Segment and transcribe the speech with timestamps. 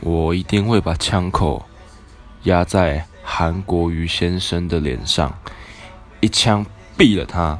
[0.00, 1.64] 我一定会把枪口
[2.44, 5.32] 压在韩国瑜先生的脸上
[6.20, 6.64] 一枪
[6.96, 7.58] 毙了他。